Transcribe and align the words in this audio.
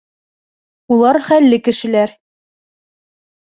Улар 0.95 1.19
хәлле 1.27 1.59
кешеләр 1.67 2.17